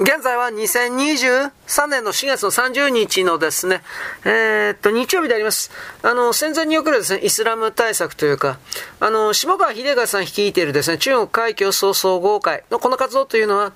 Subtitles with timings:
[0.00, 3.82] 現在は2023年の4月の30日のですね、
[4.24, 5.70] えー、っと、日曜日であります。
[6.02, 8.58] あの、戦前におけるですね、イスラム対策というか、
[8.98, 13.74] あの、下川秀和さん率いているですね、中国海峡総総合会のこの活動というのは、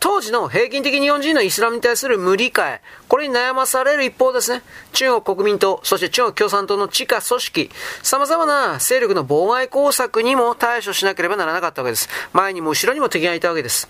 [0.00, 4.62] 当時の平均的日本人のイスラムに対する無理解、これに悩まされる一方ですね、
[4.94, 7.70] 中国国民党、そして中国共産党の地下組織、
[8.02, 12.08] 様々な勢力の妨害工作にも対処しなければならなかったわけです。
[12.32, 13.88] 前にも後ろにも敵がいたわけです。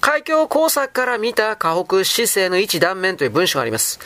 [0.00, 3.98] 海峡工作から見た河北市政の一断面という文章があります。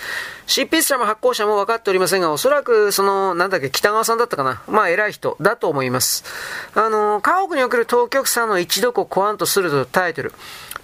[0.46, 4.62] 執筆者も発行者も分かっておりませんが、おそらく、その、なんだっけ、北川さんだったかな。
[4.66, 6.24] まあ、偉い人だと思います。
[6.74, 10.32] あの、河北における当局者の一度こコアンとするというタイトル。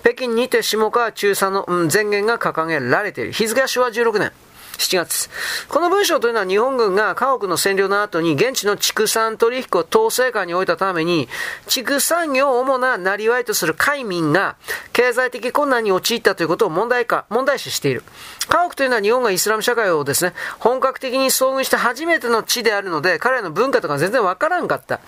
[0.03, 3.33] 北京にて下川中佐の、うん、前言が掲げられている。
[3.33, 4.33] 日付は昭和16年。
[4.79, 5.29] 7月。
[5.69, 11.29] この文章というのは日本軍が家屋の占領の後に現地の畜産取引を統制下に置いたために、
[11.67, 14.57] 畜産業を主ななりわいとする海民が
[14.93, 18.05] 経済的困難に陥ったということを問題化、問題視している。
[18.49, 25.01] 家屋というのは日本がイスラム社会をですね、本格的に遭遇して初めての地であるので、彼らの文化とか全然わからんかった。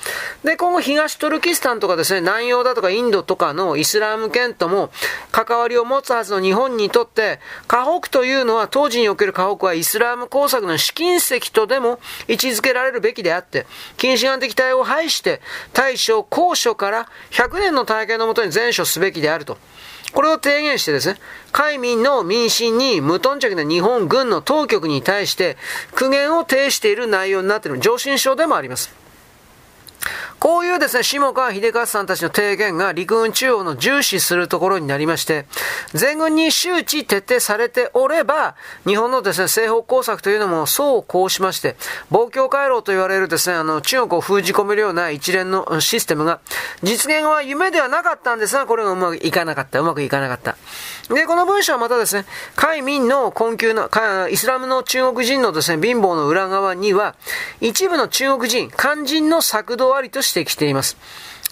[0.43, 4.91] で、今後東トルキスタンとかですね、南洋だとかインドとかのイスラム圏とも
[5.31, 15.41] 関わりを持つはずの日本にとって、家北というのは当時における家北はイスラム工作の試金石とでも位置づけられるべきであって、近視眼的対応を排して、
[15.73, 19.59] 大正高所から100年の体験のもとに全処すべきであると。
[20.13, 21.21] これを提言してですね、
[21.53, 25.57] 海民の民進に無頓着な日本軍の当局に対して
[25.95, 29.00] 苦言を呈している内容になっている上申書でもあります。
[30.39, 35.47] こういうですね、下川秀和さんたちの提言が陸軍中央の重視するところになりまして、
[35.93, 38.55] 全軍に周知徹底されておれば、
[38.87, 41.77] 日本のですね、西北工作というのもそうこうしまして、
[42.11, 46.41] 防共回廊と言われるですね、あの、中国を封じ込めるような一連のシステムが、
[46.83, 50.57] 実現は夢ではなかったんですが、これがうまくいかなかった、うまくいかなかった。
[51.15, 52.25] で、この文章はまたですね、
[52.57, 53.91] 海民の困窮の、
[54.31, 57.15] イスラムの中国人のですね、貧乏の裏側には、
[57.61, 60.97] 一部の中国人、肝心の策動ありと指摘しています。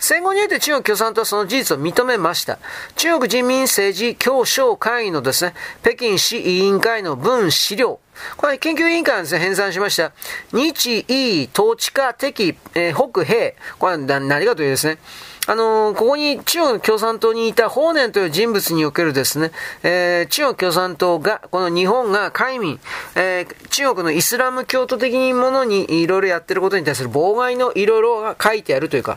[0.00, 2.58] 戦後において中国共産党はその事実を認めました。
[2.96, 7.98] 中国人民政治協商会議のですね、北京市委員会の文資料。
[8.36, 10.12] これ研究委員会がですね、編纂しました。
[10.52, 13.52] 日、意、統治下敵、えー、北、平。
[13.78, 14.98] これは何かというですね、
[15.48, 19.50] あの、ここに中国共産党にいた法然という人物におけるですね、
[19.82, 22.78] えー、中国共産党が、この日本が海民、
[23.14, 29.16] えー、中国のイスラム教徒的にものにいろいろやってることに対する妨害のいろいろが書いてあるというか、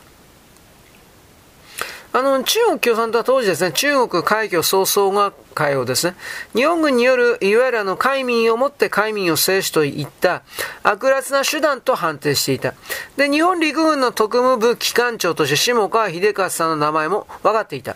[2.14, 6.16] あの、中国共産党は当時ですね、中国海峡総総が会をですね、
[6.54, 10.44] 日本軍による、いわゆるあの、海民をもって海民を制止といった
[10.84, 12.74] 悪辣な手段と判定していた。
[13.16, 17.96] で、日本陸軍の特務部機関長として下川秀和さんの名前も分かっていた。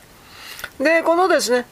[0.79, 1.65] で、このですね、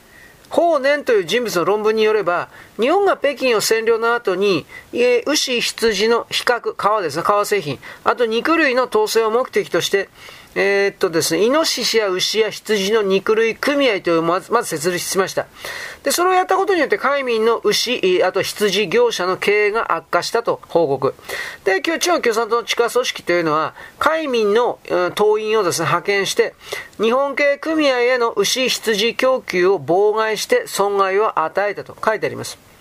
[0.49, 2.49] 法然という人物の論文によれば、
[2.79, 10.09] 日本が北京を占領の後に、え牛、羊の比較、革ですね、革製品、あと肉類の統制を目的として、
[10.55, 15.47] えー、っとですね、イノシシや牛や羊の肉類組合というまず、まず設立しました。
[16.03, 21.15] で、それをやったことによって、海民の牛、あと羊業者の経営が悪化したと報告。
[21.63, 26.53] で、今日、中国共産党の地下組織というのは、海民の、うん、党員をですね、派遣して、
[27.01, 32.72] 日本系組合への牛、羊供給を妨害して損害を与えたと書いてあります。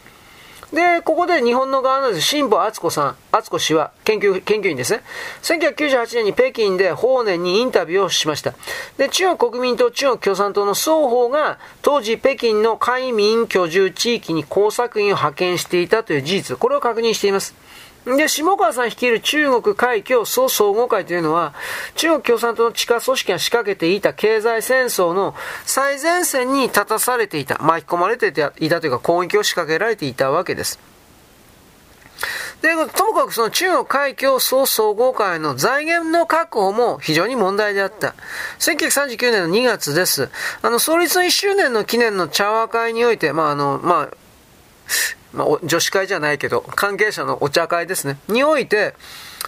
[0.73, 5.03] で、ここで日本の側の新保敦子さん、敦子氏は研究、研究員ですね。
[5.43, 8.55] 1998年に北京で法然にインタビューをしました。
[8.97, 17.55] で、中国国民党、中国共産党の双方が当時北京の海民居住地域に工作員を派遣していたという事実、これを確認しています。
[18.05, 21.55] で、下川さん率いる中国海峡総総合会というのは、
[21.95, 30.81] 中国共産党の地下組織が仕掛けていた経済戦争の最前線に立たされていた、巻き込まれていたというか攻撃を仕掛けられていたわけです。
[32.61, 38.15] で、ともかくその中国海峡総総合会の財源の確保も非常に問題であった。
[38.61, 40.31] 1939年の2月です。
[40.63, 44.09] あの、創立の1周年の記念の茶話会において、まあ、あの、まあ、
[45.33, 48.95] まあ、女子会じゃないけど、関係者のお茶会ですね、において、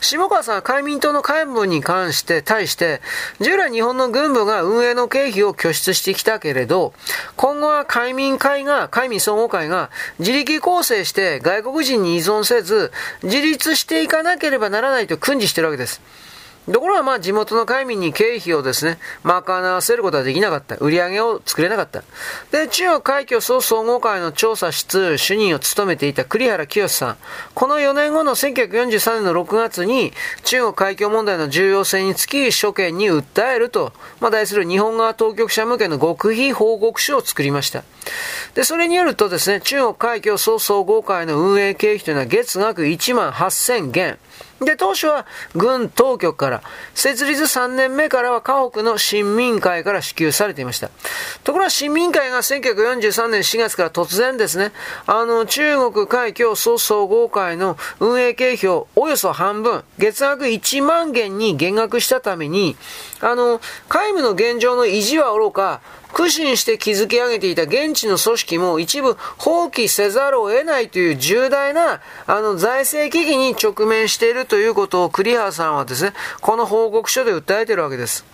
[0.01, 3.01] 下川さんは海民党の幹部に関して、対して、
[3.41, 6.93] 従来日本の軍部が運営の経費を拠出してきたけれど、
[7.37, 12.93] 今後は海民会が、海民総合会が自力構成して外国人に依存せず、
[13.23, 16.01] 自立していかなければならないと訓示してるわけです。
[16.72, 20.76] ところがまあ地元の海民に経費をですね、賄わせることはできなかった。
[20.76, 22.02] 売り上げを作れなかった。
[22.52, 27.16] で、中国海峡総総合会の調査室主任を務めていた栗原清さん。
[27.55, 30.12] この4年後の1943年の6月に
[30.44, 37.84] 中国海峡問題の重要性につき諸県に訴えると、まあ、題する日本側当局者向けの極秘報告書を作りました。
[38.55, 44.19] で、それによるとですね、中国海峡総総合会の運営経費というのは月額1万8000元。
[44.64, 46.62] で、当初は軍当局から、
[46.94, 50.90] 設立3年目からは家北の新民会から支給されていました。
[51.43, 54.72] ところが新民会が1943年4月から突然ですね、
[55.06, 62.76] あの、中国海峡総総合会の運営経費をおよそ半分、月額1万元に減額したために、
[63.20, 65.81] あの、海務の現状の維持はおろか、
[66.14, 78.25] 苦心して築き上げていた現地の組織も一部放棄せざるを得ないという重大なあの財政危機に直面しているということを栗原さんはですね、この報告書で訴えているわけです。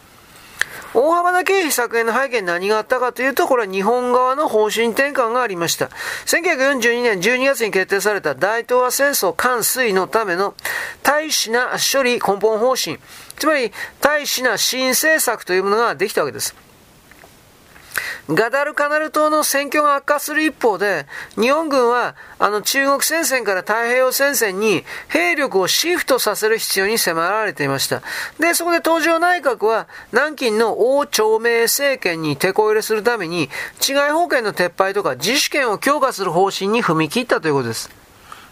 [0.93, 5.87] 大幅な経費削減の背景に何があったかというと、これは日本側の方針転換がありました。
[6.27, 10.55] 1942年12月に決定された大東亜戦争完遂のための
[11.03, 12.99] 大使な処理根本方針、
[13.39, 13.73] つまり
[14.03, 16.55] 大使な新政策というものができたわけです。
[18.33, 28.03] ガダルカナル島の戦況が悪化する一方で、日本軍は、あの中国戦線から太平洋戦線に兵力をシフトさせる必要に迫られていました。
[28.39, 33.51] で、そこで東条内閣は、南京の王朝明政権に手こ入れするために、
[33.81, 38.00] 治外法権の撤廃とか自主権を強化する方針に踏み切ったということです。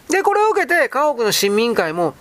[0.09, 2.15] で、これを受けて、家屋の新民会も、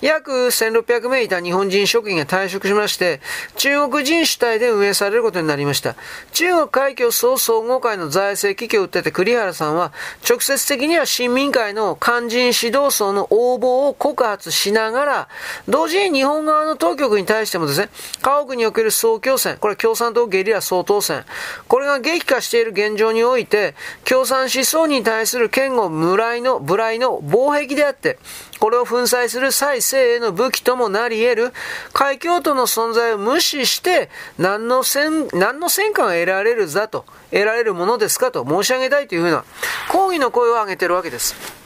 [0.00, 3.20] 約1600名いた日本人職員が退職しまして、
[3.56, 5.96] 中国人主体で運営されることになりました。
[6.32, 9.92] 中国海峡総総合会の財政危機を訴えて栗原さんは、
[10.28, 15.28] 直接的には新民会の肝心指導層の応募を告発しながら、
[15.68, 17.88] 同時に日本側の当局に対してもですね、
[18.22, 21.24] 家屋における総共戦、これ共産党ゲリラ総統戦、
[21.66, 23.74] これが激化している現状において、
[24.04, 28.18] 共産思想に対する剣を無頼の、無頼の防壁であって、
[28.60, 31.52] これを粉砕する再生への武器ともなり得る
[31.92, 39.44] 海峡都の存在を無視して何の戦、何の戦果が得られるだと、得られるものですかと申し上げたいというふうな
[39.90, 41.61] 抗議の声を上げているわけです。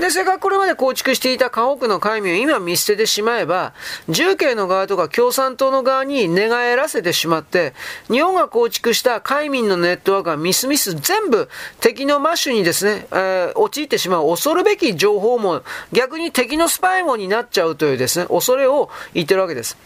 [0.00, 3.72] で、それからこれまで構築していた家屋の海民を今見捨ててしまえば、
[4.08, 7.74] 重慶の側とか共産党の側に寝返らせてしまって、
[8.10, 11.48] 日本が構築した海民のネットワークがミスミス全部
[11.80, 15.62] 敵のマッシュにですね、えー、陥ってしまう恐るべき情報も
[15.92, 19.76] 逆に敵のスパイ網になっちゃうというですね、恐れを言ってるわけです。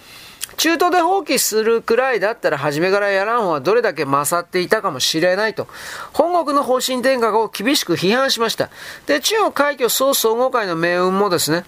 [0.58, 5.68] 中途で放棄するくらいだったら初めからやらん方はどれだけ勝っていたかもしれないと、
[6.12, 8.68] 本国の方針転換を厳しく批判しました。
[9.06, 11.64] で、中国海峡総総合会の命運もですね、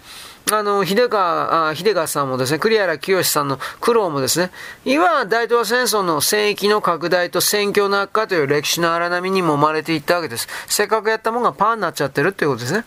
[0.53, 4.51] あの、秀川、秀川さんもですね、栗原清さんの苦労もですね、
[4.85, 10.49] いわ大東亜戦争の戦域の拡大と戦況の悪化という歴史の荒波にもまれていったわけです。
[10.67, 12.85] せっかくやったものがパーになっちゃってるっていうことですね。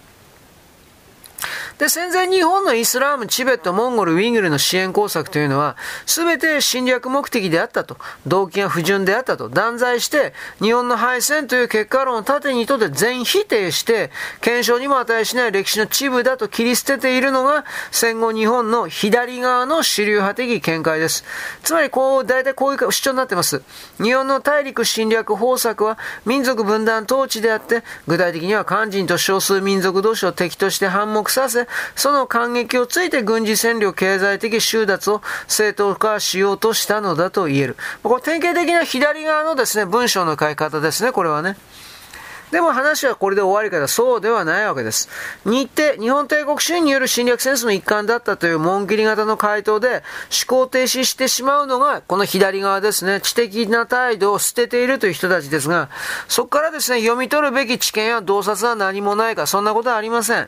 [1.80, 5.75] で、戦前日本のイスラーム、チベット、モンゴル、ウィングルの支援工作というのは、
[6.06, 7.98] すべて侵略目的であったと、
[8.28, 14.12] 動機が不純であったと断罪して、日本の敗戦という結果論を盾にとって全否定して、
[14.42, 21.26] 検証にも値しない歴史の秩父だと切り捨てているのが、戦後日本の左側の主流派的見解です。
[21.64, 23.64] つまり、こう、大体こういう主張になってます。
[24.02, 31.62] 日本の大陸侵略方策は、民族分断統治であって、具体的には肝心と少数民族同士を敵として反目させ、
[31.95, 37.77] その感激をついて軍事占領経済的収奪を正当化しようとしたのだと言える。
[38.04, 41.57] これ典型的な左側のですね、文章の書き方ですね、これはね。
[42.54, 45.09] でも話はこれで終わりからそうではないわけです。
[45.44, 50.04] 日程、日本帝国主義による侵略戦争の一環だったという紋切り型の回答で思
[50.45, 55.90] 考停止してしまうのが、この左側ですね、知的な態度を捨てているという人たちですが、
[56.28, 60.47] そこからですね、読み取るべき知見や洞察は何もないか、そんなことはありません。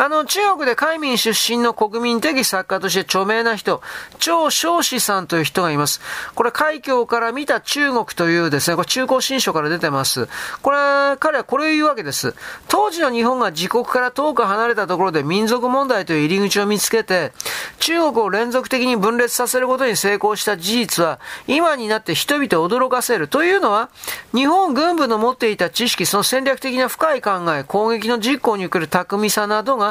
[0.00, 3.82] あの、中国で海民出身の国民的作家として著名な人、
[4.20, 6.00] 張少子さんという人がいます。
[6.36, 10.28] これ、海峡から見た中国というですね、これ中高新書から出てます。
[10.62, 10.76] これ、
[11.18, 12.36] 彼はこれを言うわけです。
[12.68, 17.32] 当時の日本が自国から遠く離れたところで民族問題という入り口を見つけて、
[17.80, 23.26] 中国を連続的に分裂させることに成功した事実は、今になって人々を驚かせる。
[23.26, 23.88] というのは、
[24.32, 29.87] 日本軍部の持っていた知識、その戦略的な深い考え、攻撃の実行における巧みさなどが、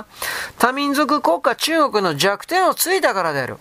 [0.59, 3.57] 多民族国家中国の弱点をついたからである。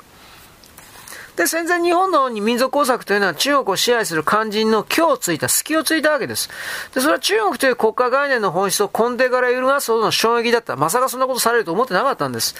[1.36, 6.48] で、戦前日本の民族工作というのは中国を支配する肝心の虚をついた、隙をついたわけです。
[6.94, 10.76] で、それは中国という国家概念の本質を根底から揺るがすほどの衝撃だった。
[10.76, 12.54] まさかそんなことされると思ってなかったんです。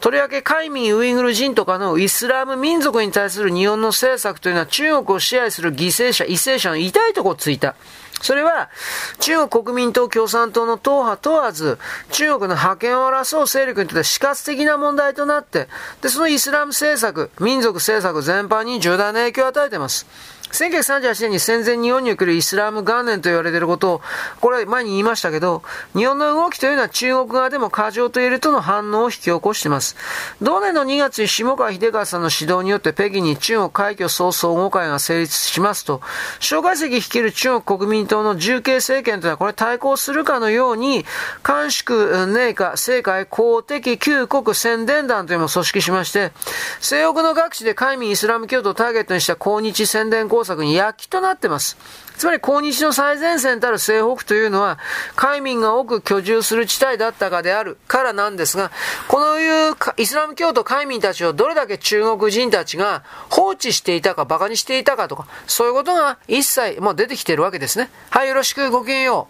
[0.00, 7.74] とりわけ、海民ウイグル人とかのイスラム民族に対する日本の政策というのは中国を支配する犠牲者、為政者の痛いところをついた。
[8.22, 8.70] それは、
[9.18, 11.78] 中国国民党共産党の党派問わず、
[12.12, 15.68] 中国の覇権を争う勢力にとって死活的な問題となって、
[16.00, 20.06] で、そのイスラム政策、民族政策全般に重大な影響を与えています。
[20.52, 24.00] 1938年に戦前日本におけるイスラム元年と言われていることを、
[24.40, 25.62] これ前に言いましたけど、
[25.94, 29.96] 日本の動きというのは中国側でも過剰と言えるとの反応を引き起こしています。
[30.40, 36.02] 同年の2月に下川秀川さんの指導によって北京に中国海峡総総合会が成立しますと、
[36.38, 41.06] 蒋介石率いる中国国民党の重慶政権というのはこれ対抗するかのように、
[41.46, 46.32] 監縮、内科、政界、公的、旧国宣伝団というのを組織しまして、
[46.80, 51.76] 西北の各地で海民イスラム教徒をターゲットにした抗日宣伝工作に躍起となっています。
[52.18, 54.78] つまり、抗日の最前線たる西北というのは、
[55.16, 58.70] 海民が多く居住する地帯だったかであるからなんですが、
[59.08, 67.90] このいうイスラム教徒海民たちをどれだけ中国人たちが放置していたか、馬鹿にしていたかとか、そういうことが一切もう出てきているわけですね。
[68.10, 69.28] はい、よろしく、ごきげんよ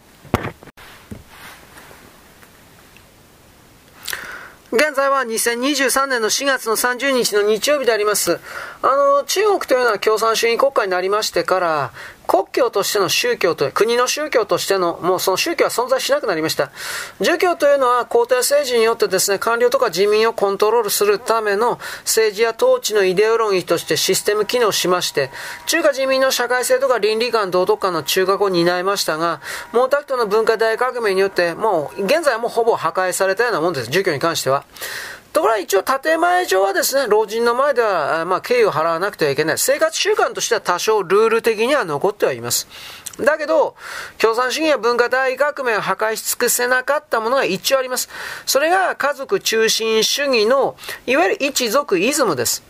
[0.58, 0.61] う。
[4.74, 8.40] 現在は2023年の4月の30日の日曜日であります。
[8.80, 11.92] あの、中国というのは共産主義国家になりましてから、
[12.32, 16.70] 国教としての宗教と、国の宗教としての、もうその宗教は存在しなくなりました。
[17.20, 25.28] 儒教というのは皇帝政治によってですね、官僚とか人民をコントロールするための政治や統治のイデオロギーとしてシステム機能しまして、
[25.66, 33.90] 中華人民の社会性とか倫理観、道徳観の中核を担いましたが、毛沢東の文化大革命によって、もう、現在はもうほぼ破壊されたようなもんです。
[33.90, 34.64] 儒教に関しては。
[35.32, 39.58] ところが一応建前上はですね、老人の前では、まあ、敬意を払わなくてはいけない。
[39.58, 42.68] 生活習慣としては多少ルール的には残ってはいます。
[43.18, 43.74] だけど、
[44.18, 48.10] 共産主義や文化大革命を破壊し尽くせなかったものが一応あります。
[48.44, 52.62] それが家族中心主義の、いわゆる一族イズムです。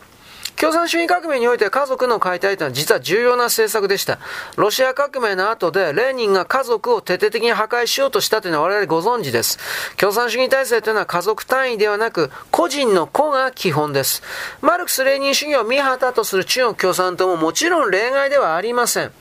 [0.57, 4.19] 共産主義革命において家族の解体というのは実は重要な政策でした。
[4.57, 9.59] ロシア革命の後でレーニンが家族を徹底的に破壊しようとしたというのは我々ご存知です。
[9.97, 14.23] 共産主義体制というのは家族単位ではなく個人の子が基本です。
[14.61, 19.13] マルクス・レーニン主義を見旗とする中国共産党ももちろん例外ではありません。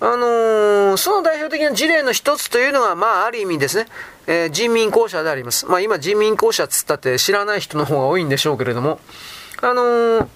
[0.00, 3.86] あのー、その代表的な事例の一つというのが、まあ、ある意味ですね、
[4.28, 5.66] えー、人民公社であります。
[5.66, 9.00] まあ、今、人民公社っつったって知らない人の方が多いんでしょうけれども、
[9.62, 10.26] あのー、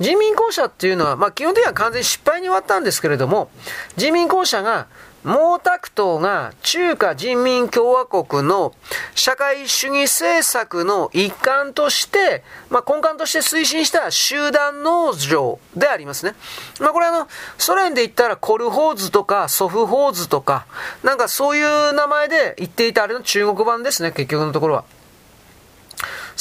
[0.00, 3.50] 人民公社っていうのは、まあ、基本的には完全に失敗に終わったんですけれども、
[3.96, 4.88] 人民公社が、
[5.24, 8.74] 毛沢東が中華人民共和国の
[9.14, 16.34] 社会主義政策の一環として、まあ、根幹として推進した集団農場でありますね。
[16.80, 20.66] まあ、これあの、ソ連で言ったらコルホーズとかソフホーズとか、
[21.04, 24.84] なんかそういう名前で言っていたあれの中国版ですね、結局のところは。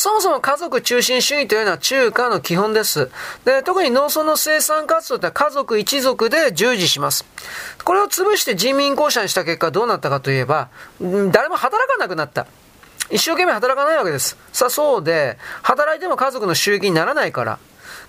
[0.02, 3.12] そもそも家族中心主義というのは中華の基本です。
[3.46, 7.24] で、特に農村の生産活動って家族一族で従事します。
[7.84, 12.48] これを潰して人民公社にした結果どうなったかといえば、誰も働かなくなった。
[13.12, 14.38] 一生懸命働かないわけです。
[14.52, 17.60] さあそうで、働いても家族の収益にならないから。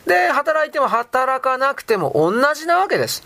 [0.06, 3.22] で、働いても働かなくても同じなわけです。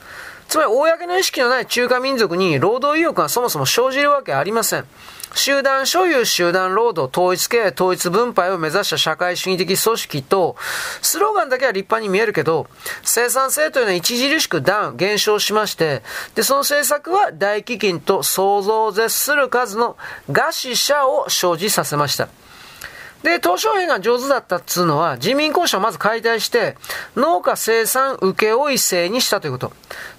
[0.49, 4.87] つまり、公の意識のない中華民族に労働意欲がそもそも生じるわけありません。
[5.37, 10.57] 集団所有、集団労働、統一系、統一分配を目指した社会主義的組織と、
[11.03, 12.67] スローガンだけは立派に見えるけど、
[13.05, 16.03] 生産性というのは著しくダウン、減少しまして、
[16.35, 19.99] で、その政策は大飢饉と想像を絶する数の
[20.31, 22.29] 餓死者を生じさせました。
[23.27, 26.77] で、東小平が上手だったっつうのは、人民公社をまず解体して、
[27.17, 29.73] 農家生産請負制にしたということ。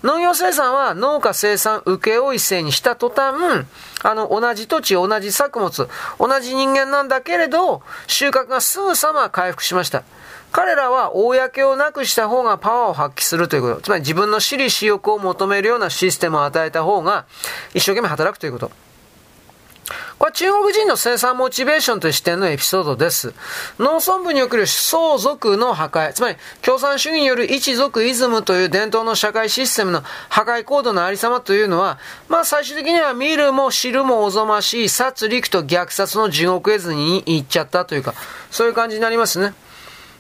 [0.04, 3.66] 農業生産は農家生産請負制にした途端、
[4.04, 5.88] あの、同じ土地、同じ作物、
[6.20, 10.04] 同じ人間なんだけれど、収穫がすぐさま回復しました。
[10.52, 13.82] 彼らは公をなくした方がパワーを発揮するということ。
[13.84, 17.26] つまり自分の私利私欲を求めるようなシステムを与えた方が
[17.74, 18.87] 一生懸命働くということ。
[20.17, 23.34] これは中国人の生産モチベーションという視点のエピソードです。
[23.79, 38.13] 農村部における相続の破壊、つまり共産主義による一族イズムという伝統の社会システムの破壊行動のありさまというのは、まあ最終的には見るも知るもおぞましい殺戮と虐殺の地獄絵図に行っちゃったというか、
[38.51, 39.53] そういう感じになりますね。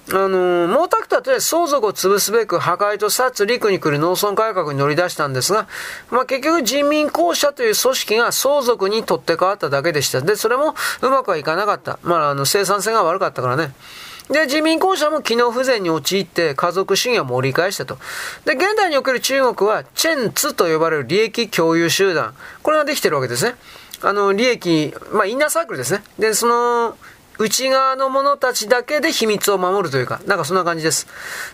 [0.09, 5.67] あの、毛沢東は相続を潰すべく破壊と殺戮に来る農村改革に乗り出したんですが、
[6.11, 10.21] まあ、結局人民公社という組織が相続に取って代わっただけでした。
[10.21, 11.99] で、それもうまくはいかなかった。
[12.03, 13.73] まあ、あの、生産性が悪かったからね。
[14.29, 17.97] で、自民公社も機能不全に陥って家族主義を盛り返したと。
[18.45, 22.33] で、現代における中国は、チェンツと呼ばれる利益共有集団。
[22.63, 23.55] これができてるわけですね。
[24.01, 26.03] あの、利益、まあ、インナーサークルですね。
[26.19, 26.97] で、その、
[27.39, 31.07] 内側の者たちだけで秘密を守るというか、なんかそんな感じです。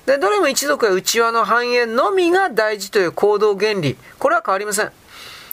[0.06, 3.98] で、どれも一族や内輪の繁栄のみが大事という行動原理。
[4.20, 4.92] これは変わりません。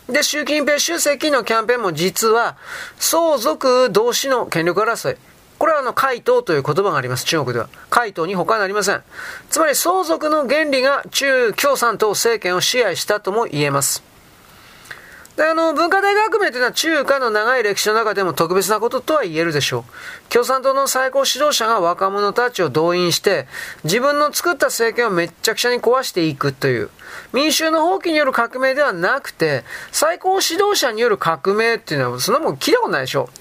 [0.08, 2.56] で、習近平主席のキャンペーンも実は、
[2.98, 5.16] 相続同士の権力争い。
[5.58, 7.68] これはあの、回答という言葉があります、中国では。
[7.90, 9.02] 回答に他なりません。
[9.50, 14.09] つまり相続の原理が中共産党政権を支配したとも言えます。
[15.36, 20.32] で、あの、文化大革命というのは中華の長い歴史の中でも特別なこととは言えるでしょう。
[20.32, 23.46] 共産党の最高指導者が若者たちを動員して、
[23.84, 26.90] 自分の作った政権をめっちゃくちゃに壊していくという、
[27.32, 33.39] 民衆の放棄による革命ではなくて、最高指導者による革命っていうのは、そんなもん聞いたことないでしょう。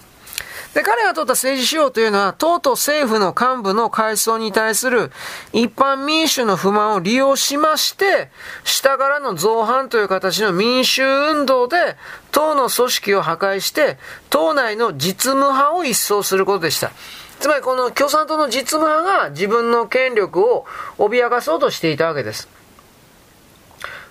[0.73, 5.11] で、彼が取った政治手法というのは、党と政府の幹部の階層に対する
[5.51, 8.29] 一般民主の不満を利用しまして、
[8.63, 11.97] 下からの造反という形の民衆運動で、
[12.31, 13.97] 党の組織を破壊して、
[14.29, 16.91] 党内の実務派を一掃することでした。
[17.39, 20.65] つまりこの共産党の実務派が自分の権力を
[20.97, 22.58] 脅かそうとしていたわけです。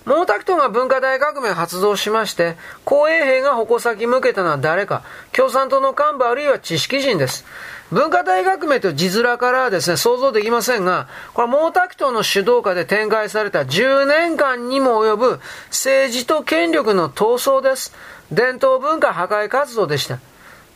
[0.09, 7.45] 毛沢東が文化大革命を発動しまして、公衛兵が矛先向けたのは誰か、共産党の幹部あるいは知識人です。
[7.91, 17.93] 文化大革命と字面からはですね、想像できませんが、これ毛沢東の主導下で展開された10年間にも及ぶ政治と権力の闘争です。
[18.31, 20.17] 伝統文化破壊活動でした。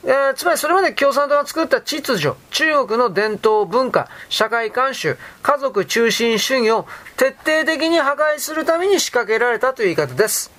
[0.06, 10.52] えー、つまりそれまで共産党が作った秩序、中国の伝統文化、社会慣習、家族中心主義を徹底的に破壊するために仕掛けられたという言い方です。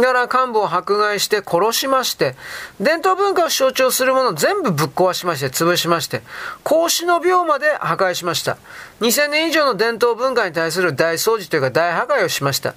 [0.00, 2.34] だから幹部を迫害して殺しまして、
[2.80, 6.22] 伝統文化を象徴するものを全部ぶっ壊しまして、潰しまして、
[6.62, 8.58] 孔子の廟まで破壊しました。
[9.00, 12.74] 2000年以上の伝統文化に対する大掃除というか大破壊をしました。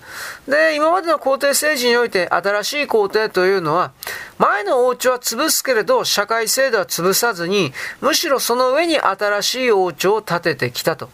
[0.48, 3.92] で、今までの皇帝政治において新しい皇帝というのは、
[4.38, 11.10] 前の王朝は潰すけれど、社会制度は潰さずに、むしろその上に新しい王朝を建ててきたと。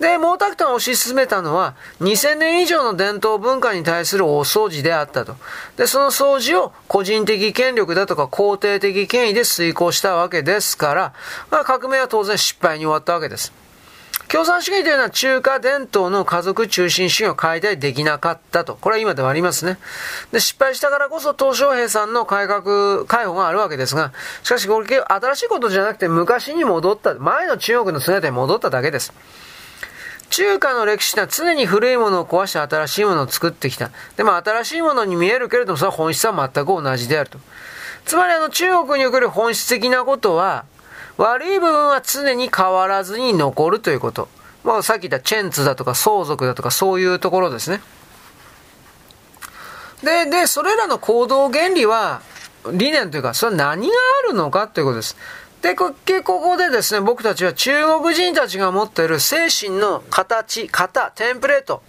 [0.00, 5.36] で、毛沢東が推し進めたのは、2000年以上の伝統文化に対する大掃除であったと。
[5.76, 11.12] で、その掃除を個人的権力だとか肯定的権威で遂行したわけですから、
[11.50, 13.52] まあ、革命は当然失敗に終わったわけです。
[14.30, 18.76] 共産主義というのは中華伝統の家族中心主義を解体できなかったと。
[18.80, 19.76] これは今ではありますね。
[20.30, 24.12] で、失敗したからこそ鄧小平さんの改革、解放があるわけですが、
[24.44, 29.12] しかしこれ新しいことじゃなくて昔に戻った、前の中国の姿に戻っただけです。
[30.30, 33.90] 中華の歴史は常に古いものを壊して新しいものを作ってきた。
[34.16, 37.38] でも新しいものに見えるけれども、それは本質は全く同じであると。
[38.04, 40.64] つまりあの中国における本質的なことは、
[41.16, 44.28] 悪い部分は常に変わらずに残るということ。
[44.62, 47.80] まあさっき言ったチェンツだとか相続だとかそういうところですね。
[50.02, 52.22] で、で、それらの行動原理は、
[52.72, 55.16] 理念というか、それは何があるのかということです。
[55.62, 55.92] で、こ
[56.40, 61.82] こでですね、僕たちは中国人たちが持っている精神の形、型、テンプレート、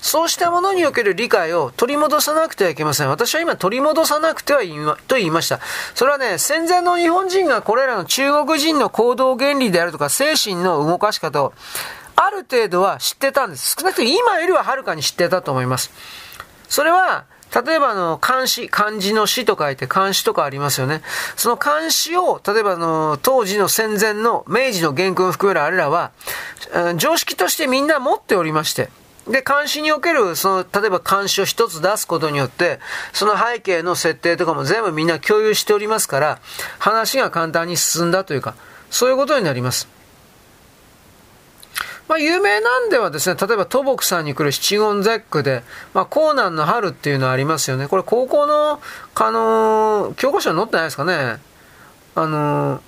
[0.00, 3.08] そうしたものにおける理解を取り戻さなくてはいけません。
[3.08, 4.72] 私は今取り戻さなくてはい
[5.06, 5.60] と言いました。
[5.94, 11.52] それはね、戦前の日本人がこれらの中国人の行動原理であるとか精神の動かし方を
[12.16, 13.76] ある程度は知ってたんです。
[13.78, 15.92] 少なくとも今よりははるかに知ってたと思います。
[16.68, 21.02] それは、例えばあの、漢詩、漢字の詩と書いて漢詩とかありますよね。
[21.36, 26.10] その漢詩を、例えばあの、当時の戦前の明治の元勲を含めるあれらは、
[26.96, 28.90] 常識としてみんな持っておりまして、
[29.28, 32.80] で、監視における、その、例えば監視を一つ出すことによって、
[33.12, 36.40] その背景の設定とかも全部みんな共有しておりますから、
[36.78, 38.54] 話が簡単に進んだというか、
[38.90, 39.93] そういうことになります。
[42.08, 45.62] まあ、有名なんではですね、例えば土木さんに来る七言絶句で、
[45.94, 47.88] まあ、江南の春っていうのはありますよね。
[47.88, 48.80] これ高校の、
[49.14, 51.38] あのー、教科書に載ってないですかね。
[52.14, 52.80] あのー、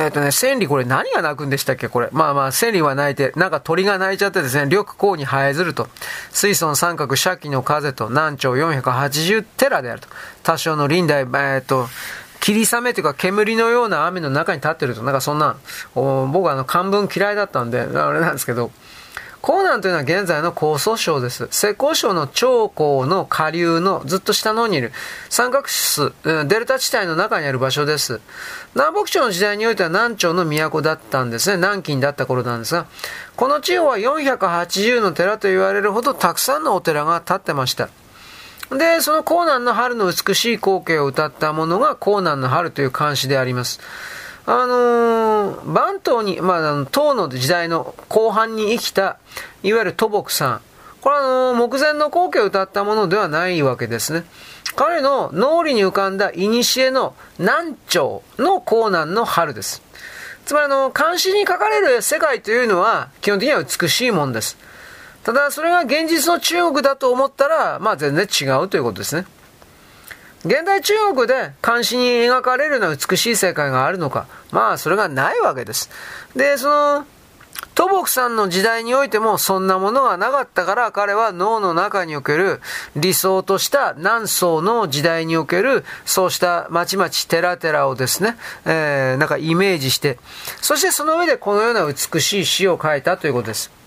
[0.00, 1.88] えっ、とね、千里これ何が鳴くんでしたっけ？
[1.88, 2.08] これ。
[2.12, 5.88] まあまあ、千里は鳴いて、なんか鳥が鳴いちゃってですね、緑光に生えずると。
[6.30, 10.08] 水村三角、斜器の風と、南朝480寺であると。
[10.44, 11.88] 多少の林代、えっ、と、
[12.48, 15.56] 霧雨というか煙のような雨の中に立ってると、なんかそんな、
[15.94, 18.70] 僕はあの漢文嫌いだったんで、あれなんですけど、
[19.46, 21.46] 江南というのは現在の江蘇省です。
[21.50, 24.92] 浙江省の長江の下流のずっと下の方にいる
[25.28, 28.22] 三角質、デルタ地帯の中にある場所です。
[28.74, 31.56] 南北朝の時代においては南朝の都だったんですね。
[31.56, 32.86] 南京だった頃なんですが、
[33.36, 37.90] この地方は480の寺と言われるほどたくさんのお寺が建ってました。
[38.70, 43.80] で、その江南の春の美しい光景を歌ったものが江南の春という漢詩であります。
[44.44, 49.18] あのー、番頭に、まあ、あの、唐の時代の後半に生きた、
[49.62, 50.60] いわゆる土木さん。
[51.00, 54.24] これは、あのー、目前の光景を歌ったものではないわけですね。
[54.74, 56.46] 彼の脳裏に浮かんだ古
[56.92, 59.82] の南朝の江南の春です。
[60.44, 64.56] つまり、あの、漢詩に書かれる世界というのは、基本的には美しいもんです。
[65.24, 69.26] ただ、それが現実の中国だと思ったら、まあ全然違うということですね。
[70.44, 74.26] 現代中国で監視に描かれるような美しい世界があるのか。
[74.52, 75.90] まあ、それがないわけです。
[76.36, 77.06] で、その、
[77.74, 82.60] 土木さんの時代においてもそんなものがなかったから彼は脳の中における
[82.96, 90.18] 理想とした南宋の時代におけるそうしたまちまち寺々をですね、えー、なんかイメージして、
[90.60, 93.77] そしてその上でこのような美しい詩を書いたということです。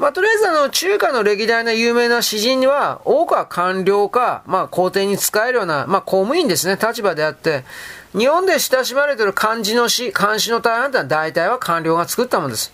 [0.00, 7.64] まあ、とりあえずあの、中華の歴代の有名な詩人には、多くは官僚か、まあ、皇帝に仕えるような、まあ、公務員ですね、立場であって、
[8.16, 12.72] 日本で親しまれている漢字の詩、漢詩の大半というのは大体は官僚が作ったものです。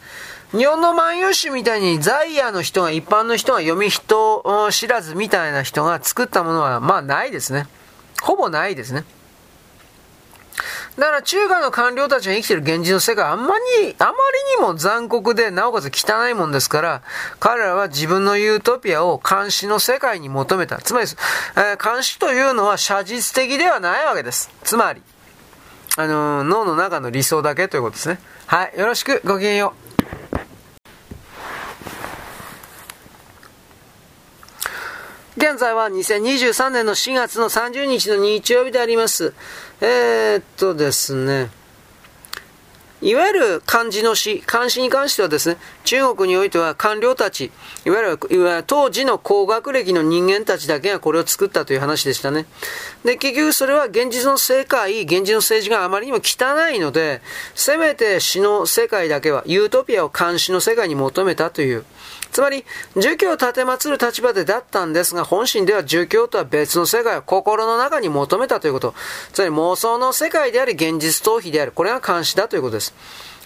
[0.52, 7.66] 日本の万葉集みたいに在野の人が、一般の人が読み人知らずみたいな人が作ったものは、まあないですね。
[8.22, 9.04] ほぼないですね。
[10.98, 14.14] だから中華の官僚たちが生きてる現実の世界はあんまり、あまり
[14.58, 17.02] にも残酷で、なおかつ汚いもんですから、
[17.38, 20.78] 彼らは自分のユートピアを監視の世界に求めた。
[20.78, 21.06] つまり、
[21.56, 24.50] えー、監視というのは写実的ではないわけです。
[24.64, 25.02] つまり、
[25.98, 28.18] あのー、脳の中の理想だけということですね。
[28.46, 29.85] はい、よろしく、ごきげんよう。
[35.36, 39.34] 現在は2023年の4月の30日の日曜日であります。
[39.82, 41.50] えー、っとですね。
[43.02, 47.52] いわゆる漢字の詩、漢詩に関してはですね、中国においては官僚たち、
[47.84, 52.46] いわゆるいわゆる当時の高学歴の人間たちだけがこれを作ったという話でしたね。
[53.04, 57.20] で、結局それは現実の世界、現実の政治があまりにも汚いので、
[57.54, 61.84] せめて詩の世界だけは、ユートピアを漢詩の世界に求めたという、
[62.36, 68.94] つまり、儒教を奉る立場でだったんですが、本心では儒教とは別の世界を心の中に求めたということ。
[69.32, 71.72] つまり妄想の世界であり、現実逃避である。
[71.72, 72.92] これが監視だということです。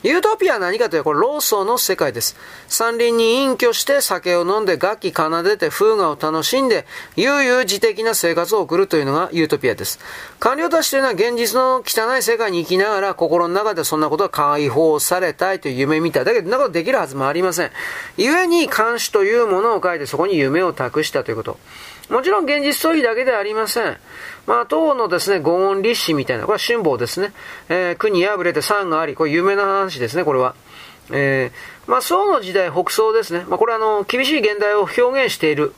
[0.02, 2.34] ユートピアは何かというと、これ、老僧の世界です。
[2.68, 6.86] 山林に隠居して酒を飲んで楽器奏でて風雅を楽しんで、
[7.16, 9.98] 悠々自適な生活を送るというのがユートピアです。
[10.38, 16.24] 官僚たちというのは現実の汚い世界に生きながら、心の中でそんなことが解放されたいという夢みたい。
[16.24, 17.70] だけど、そんなことできるはずもありません。
[18.16, 21.58] 故に監視というものを書いて、そこに夢を託したということ。
[22.08, 23.96] もちろん現実逃避だけではありません。
[24.50, 27.32] まあ、当のですね、五音立志みたいな、これは辛抱ですね。
[27.68, 30.56] えー、国破れて山があり、これ有名な話ですね、これは。
[31.12, 33.44] えー、まあ、宋の時代、北宋ですね。
[33.46, 35.72] まあ、これはあの、厳しい現代を表現している。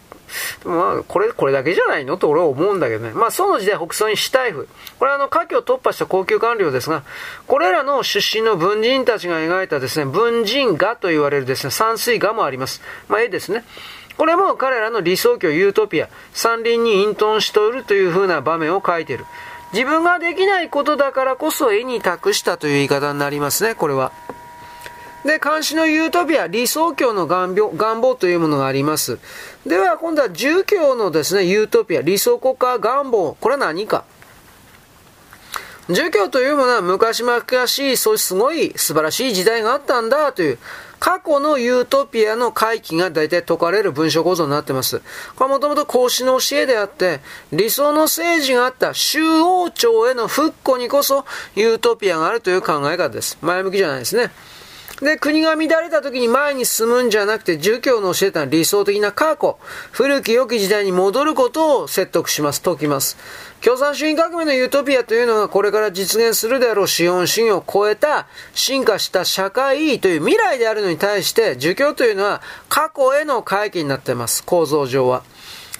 [0.65, 2.17] まあ、これ、これだけじゃないの？
[2.17, 3.13] と俺は思うんだけどね。
[3.13, 4.65] まあ、宋の時代、北宋に死大夫。
[4.99, 7.03] これはあの、下記を突破した高級官僚ですが、
[7.47, 12.81] これらの出身の文人たちが描いたですね、文人画と言われるですね、山水画もあります。
[13.09, 13.67] まあ、絵ですね。
[14.17, 19.27] これも彼らの理想郷ユートピア、山林に隠遁しておるという風な場面を書いている。
[19.73, 24.13] 自分ができないことだからこそ絵に託したという言い方になりますね、これは。
[25.25, 29.19] で、監視のユートピア、理想郷の願望願望というものがあります。
[29.65, 34.05] では、今度は住居のですね、ユートピア、理想国家願望、これは何か
[35.89, 37.43] 住居というものは昔々、
[37.97, 40.59] そういすごい素晴らしい時代があったんだという、
[41.03, 45.01] 過去のユートピアの回帰が大体解かれる文章構造になってます。
[45.35, 47.19] これはもともと孔子の教えであって、
[47.53, 51.25] 理想の政治があった周王朝への復古にこそ
[51.57, 53.37] ユートピアがあるという考え方です。
[53.43, 54.31] 前向きじゃないですね。
[55.03, 59.59] で、国が乱れた時に前に進むんじゃなくて、儒教の教えた理想的な過去、
[59.91, 63.17] 古き良き時代に戻ることを説得します、解きます。
[63.63, 75.25] 共産主義革命のユートピアというのがこれから実現するであろう資本主義を超えた進化した社会という未来であるのに対して、儒教というのは過去への回帰になっています、構造上は。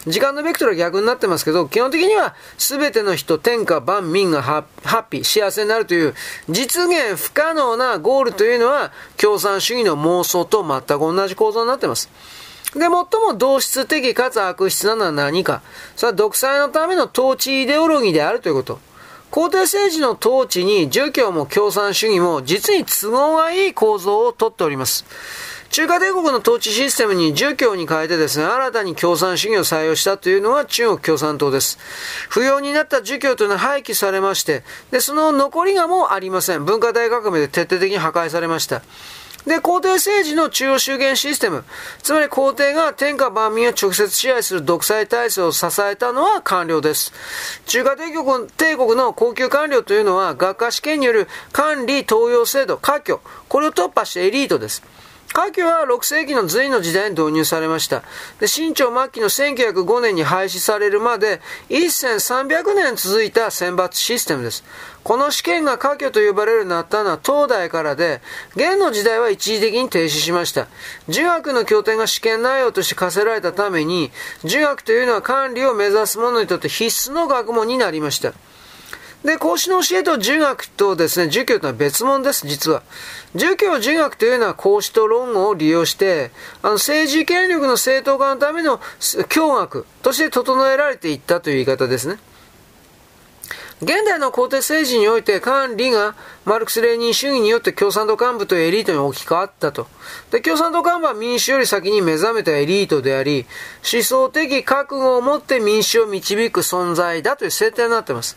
[0.07, 6.15] 時間のベクトルは逆になってますけど、基本的には全ての人、天下万民がハッピー、幸せになるという
[6.49, 12.11] 実現不可能なゴールというのは共産主義の妄想と全く同じ構造になってます。
[12.75, 15.63] で、最も同質的かつ悪質なのは何か。
[15.95, 18.81] それは独裁のための統治イデオロギーであるということ。
[19.31, 25.07] 皇帝政治の統治に儒教も共産主義も実に都合がいい構造をとっております。
[25.73, 31.79] 中華帝国の統治システムに儒教に変えてですね、新たに共産主義を採用したというのは中国共産党です。
[32.29, 36.67] 不要になった儒教というのは廃棄されまして、で、その残りがもうありません。
[36.67, 38.83] 文化大革命で徹底的に破壊されました。
[39.47, 41.65] で、皇帝政治の中央集権システム、
[42.03, 47.15] つまり皇帝が天下万民を直接支配する独裁体制を支えたのは官僚です。
[47.65, 54.83] 中華帝国帝国の高級官僚というのは、学科試験による管理登用制度、科挙、これを突破したエリートです。
[55.33, 58.03] 科挙は6世紀の隋の時代に導入されました。
[58.39, 61.41] で、清朝末期の1905年に廃止されるまで、
[61.71, 64.63] 1300年続いた選抜システムです。
[65.03, 68.21] この試験が科挙と呼ばれるようになったのは東大からで、
[68.57, 70.69] 元の時代は一時的に停止しました。
[71.09, 74.11] 儒学の経典が試験内容として課せられたために、
[74.45, 78.35] 儒学というのは管理を目指す者にとって必須の学問になりました。
[79.25, 82.83] で、孔子の教えと儒学とですね、儒教とは別物です、実は。
[83.35, 86.33] 儒教、儒学というのは孔子と論語を利用して、
[86.63, 88.81] あの政治権力の正当化のための
[89.29, 92.19] 教学として整えられていったという言い方ですね。
[93.83, 99.89] 現代の皇帝政治において管理がマルクス・レーニン主義によって共産党幹部とエリートに置き換わったと。
[100.31, 103.45] で、共産党幹部は民主より先に目覚めたエリートであり、
[103.93, 108.37] 思想的覚悟を持って民主を導く存在だという設定になっています。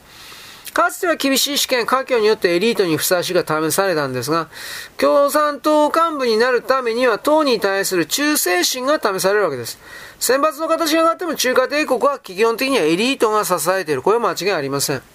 [0.74, 4.50] かつては厳しい試験、科挙によってエリートにふさわしが試されたんですが、
[4.98, 9.80] 共産党幹部になるためには党に対する忠誠心が試されるわけです。
[10.20, 14.02] 選抜の形が上がっても中華帝国は基本的にはエリートが支えている。
[14.02, 15.15] これは間違いありません。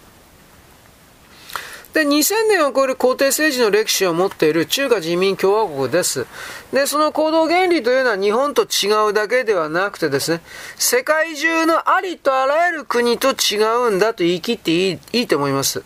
[1.93, 6.27] で、2000年を超える皇帝政治の歴史を持っている中華人民共和国です。
[6.73, 10.41] で、その行動原理というのは日本と違うだけではなくてですね、
[10.77, 13.57] 世界中のありとあらゆる国と違
[13.89, 15.83] うんだと言い切っていいいいと思います。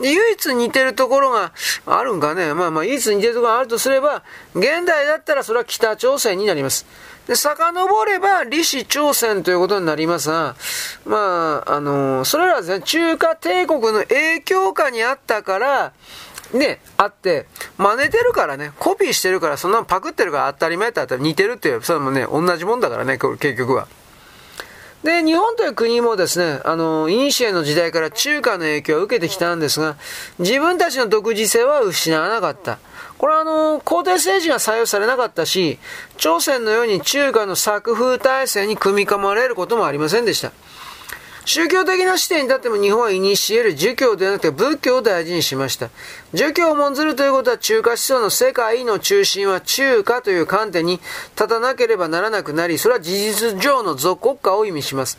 [0.00, 1.52] で、唯一似てるところが
[1.86, 2.52] あるんかね。
[2.54, 6.86] まあまあ、唯一似てるところがあるとすれば、現代だったらそれは北朝鮮になります。
[7.30, 10.56] で、遡れば、李氏朝鮮ということになりますが、
[11.06, 15.92] まあ、あの、それらはですね、中華帝国の影響下にあったから、
[16.52, 17.46] ね、あって、
[17.78, 23.86] 真似てるからね、コピーしてるから、そんなのパクってるから当たり前ってったら似てるっていう、それもね、同じもんだからね、結局は。
[25.02, 29.96] で、日本という国もですね、あの、イニシエの時代から中華の影響を受けてきたんですが、
[30.38, 32.78] 自分たちの独自性は失わなかった。
[33.16, 35.78] これはあの、皇帝政治が採用されなかったし、
[36.18, 40.52] 朝鮮のように中華の作風体制に組み込まれることもありませんでした。
[41.52, 45.90] 宗教的な視点に立っても日本はイニシエル儒教ではなくて仏教を大事にしました。
[46.32, 51.00] 儒教を重んずるということは中華思想の世界の中心は中華という観点に
[51.34, 55.18] 立たなければならなくなり、それは事実上の属国家を意味します。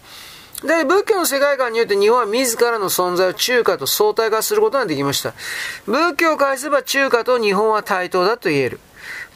[0.63, 5.33] で、仏教の世界観によって日本は自らの存在を中華と相対化することができました。
[5.85, 8.79] 仏教を介せば中華と日本は対等だと言える。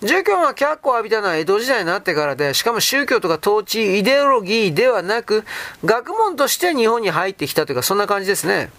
[0.01, 5.45] 儒教が脚光を浴びたのは江戸時代になってからで、しかも宗教とか統治、イデオロギーではなく、
[5.83, 8.71] 学問として日本に入ってきたというか、そんな感じですね。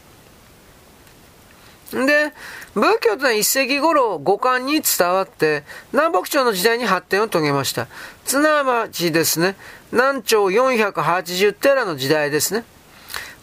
[1.93, 2.33] で、
[2.75, 7.87] 仏教というのは一世紀頃五漢に伝わって、南北朝の時代に発展を遂げました。
[8.25, 9.57] つなわちですね、
[9.93, 12.65] 南朝480寺の時代ですね。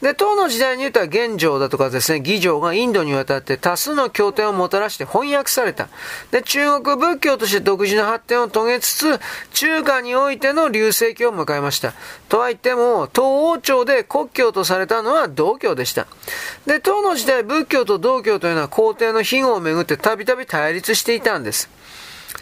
[0.04, 5.88] で、唐の時代に言うと玄奘だとかですね、義浄がインドに渡って多数の経典をもたらして翻訳された。
[6.30, 9.20] で、中国仏教として独自の発展を遂げつつ、
[9.54, 11.94] 中華においての流星期を迎えました。
[12.28, 16.06] とは言っても、東王朝で国教とされたのは道教でした。
[16.66, 21.70] で、唐の時代仏教と道教というのは皇帝の庇護をめぐってたびたび対立していたんです。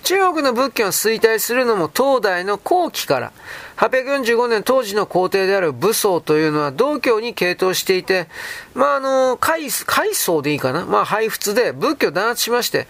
[0.03, 3.31] 中国の仏教が衰退するのも東大の後期から、
[3.77, 8.27] 845年当時の皇帝である武装というのは道教に傾倒していて、
[8.73, 10.85] まあ、あの、海、海藻でいいかな？
[10.85, 12.87] まあ、配布で仏教弾圧しまして、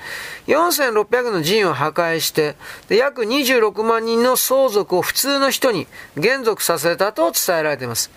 [0.48, 2.56] 4600の寺院を破壊して、
[2.88, 8.12] で約26万人の相続を普通の人に減属させたと伝えられています。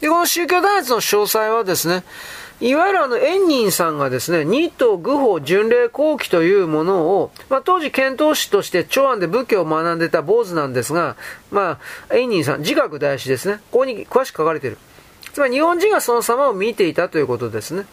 [0.00, 2.04] で、この宗教弾圧の詳細はですね、
[2.60, 11.16] いわゆるあの、円仁さんがですね、日東愚法巡礼後期というものを、まあ、当時遣唐使として長安で仏教を学んでた坊主なんですが、
[11.52, 11.78] ま
[12.10, 13.60] あ、円仁さん、自覚大師ですね。
[13.70, 14.78] ここに詳しく書かれている。
[15.32, 17.86] つまり日本人がその様を見ていたということですね。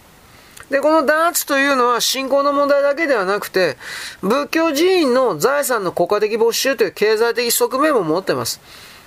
[0.72, 3.78] で、この弾圧というのは信仰の問題だけではなくて、
[4.22, 8.60] 仏教寺院の財産の国家的没収という経済的側面も持っています。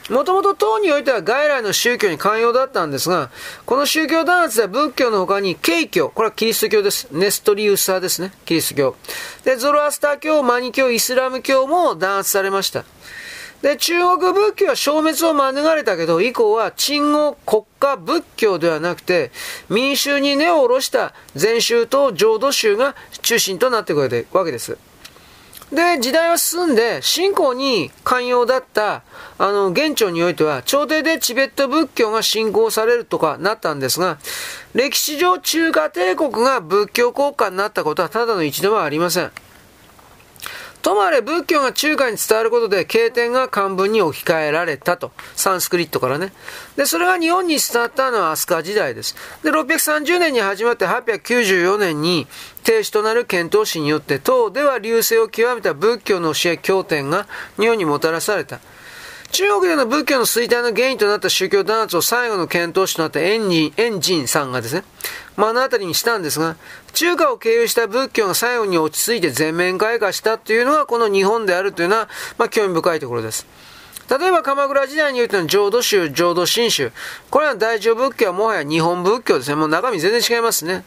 [0.09, 3.31] もともと唐においては外来の宗教に寛容だったんですが、
[3.67, 7.09] この宗教弾圧では仏教の他に慶教、これはキリスト教です。
[7.13, 8.33] ネストリウス派ですね。
[8.47, 8.97] キリスト教。
[9.45, 12.85] で、ゾロアスター教、マニ教、イスラム教も弾圧されました。
[13.61, 19.31] で、中国仏教は消滅を免れたけど、以降は鎮護国家仏教ではなくて、
[19.69, 24.01] 民衆に根を下ろした禅宗と浄土宗が中心となっていく
[24.37, 24.79] わけです。
[25.73, 29.03] で、時代は進んで、信仰に寛容だった、
[29.39, 34.19] あの、現朝においては、朝廷でチベット仏教が信仰されるとかなったんですが、
[34.75, 39.31] 歴史上中華帝国が仏教国家になったことはただの一度はありません。
[40.83, 45.13] ともあれ仏教が中華に伝わることで経典が漢文に置き換えられたと。
[45.35, 46.33] サンスクリットからね。
[46.77, 49.17] で、それが日本に伝わったのは飛鳥時代です。
[49.43, 52.27] で、630年に始まって894年に
[52.63, 57.27] 停止となる遣唐使によって、唐では流星を極めた仏教の教え経典が
[57.59, 58.61] 日本にもたらされた。
[59.31, 64.85] 中国での仏教の衰退の原因となった宗教弾圧を最後の検討師となったエンジン、エンジンさんがですね、
[65.37, 66.57] 目の当たりにしたんですが、
[66.95, 73.47] 中華を経由した仏教が最後に落ち着いて全面開花したというのがこの日本であるというのは、まあ、興味深いところです。
[74.09, 76.91] 例えば鎌倉時代においての浄土宗、浄土真宗。
[77.31, 79.57] これは大乗仏教はもはや日本仏教ですね。
[79.57, 80.85] もう中身全然違いますね。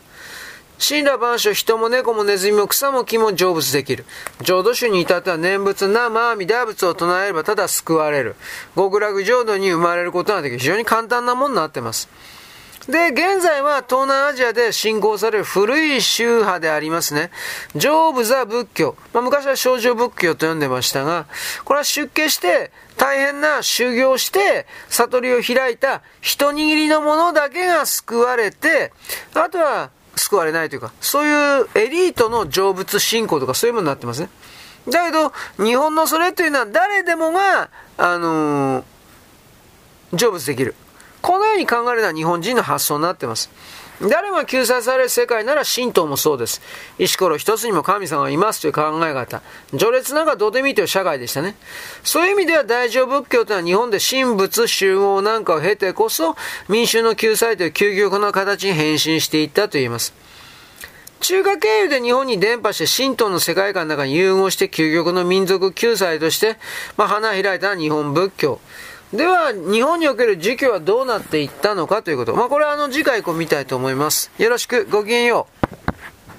[0.82, 4.04] 神羅万象、人も猫もネズミも草も木も成仏できる。
[4.42, 8.36] 浄土宗に至っては念仏、生、阿弥陀仏を唱えればただ救われる。
[8.76, 10.60] 極楽浄土に生まれることができる。
[10.60, 12.10] 非常に簡単なものになってます。
[12.88, 17.30] で、現在は東南アジアで信仰される古い宗派でありますね。
[17.76, 18.96] 上部座仏教。
[19.14, 21.28] まあ、昔は少女仏教と呼んでましたが、
[21.64, 28.92] これは出家して、大変な修行して、悟りを開いた一握りのものだけが救われて、
[29.36, 29.92] あとは
[30.22, 34.30] 救われないというか、そういうエリートの成仏信仰とかそういうものになってますね。
[34.88, 35.32] だけど、
[35.64, 40.76] 日本のそれというのは誰でもが、あのー、成仏できる。
[41.22, 43.50] このように考えるのは日本人の発想になってます。
[44.10, 46.62] 誰も救済される世界なら神道もそうです。
[46.98, 49.42] 石ころ一つにも神様がいますという考え方。
[49.72, 51.56] 序列なんかどうでもいいという社会でしたね。
[52.04, 56.36] そういう意味では大乗仏教というのは日本で神仏集合なんかを経てこそ
[56.68, 60.14] 民衆の救済という究極の形に変身していったと言います。
[61.20, 66.58] 中華経由で日本に伝播して神道の世界観の中に融合して究極の民族救済として、
[66.98, 68.60] まあ、花開いた日本仏教。
[69.14, 72.34] では、日本における儒教はどうなっていったのかということ。
[72.34, 74.32] まあ、これはあの次回以降見たいと思います。
[74.38, 75.81] よろしく、ごきげんよう。